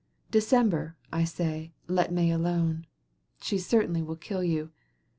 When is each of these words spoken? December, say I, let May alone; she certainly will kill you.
December, 0.31 0.97
say 1.25 1.73
I, 1.87 1.93
let 1.93 2.11
May 2.11 2.31
alone; 2.31 2.87
she 3.39 3.59
certainly 3.59 4.01
will 4.01 4.15
kill 4.15 4.43
you. 4.43 4.71